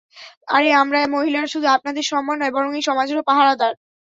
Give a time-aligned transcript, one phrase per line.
[0.47, 3.73] আরে আমরা মহিলারা শুধু আপনাদের সম্মান নয়, বরং এই সমাজেরও পাহাড়াদার।